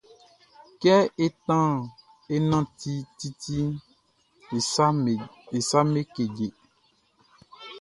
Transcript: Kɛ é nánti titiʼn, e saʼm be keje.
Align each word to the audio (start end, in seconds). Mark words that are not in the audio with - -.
Kɛ 0.81 0.95
é 2.33 2.35
nánti 2.49 2.91
titiʼn, 3.17 3.69
e 5.55 5.59
saʼm 5.71 5.87
be 5.93 6.01
keje. 6.13 6.47